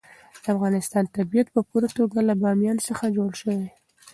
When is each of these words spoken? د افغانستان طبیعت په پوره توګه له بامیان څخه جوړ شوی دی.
د 0.43 0.43
افغانستان 0.55 1.03
طبیعت 1.15 1.47
په 1.55 1.61
پوره 1.69 1.89
توګه 1.97 2.19
له 2.27 2.33
بامیان 2.41 2.77
څخه 2.87 3.13
جوړ 3.17 3.29
شوی 3.39 3.55
دی. 3.61 3.69